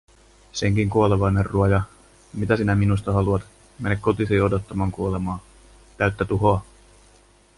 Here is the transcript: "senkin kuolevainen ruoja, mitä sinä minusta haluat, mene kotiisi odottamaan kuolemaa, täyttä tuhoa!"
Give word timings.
"senkin 0.53 0.89
kuolevainen 0.89 1.45
ruoja, 1.45 1.81
mitä 2.33 2.57
sinä 2.57 2.75
minusta 2.75 3.11
haluat, 3.11 3.41
mene 3.79 3.95
kotiisi 3.95 4.41
odottamaan 4.41 4.91
kuolemaa, 4.91 5.39
täyttä 5.97 6.25
tuhoa!" 6.25 6.65